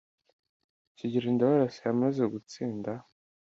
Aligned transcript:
kigeri 0.97 1.29
ndabarasa 1.35 1.81
yamaze 1.87 2.23
gutsinda 2.33 2.91